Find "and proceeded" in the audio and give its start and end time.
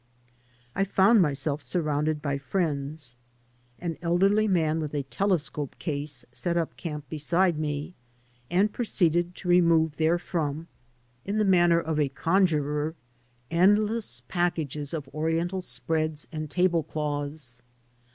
8.49-9.35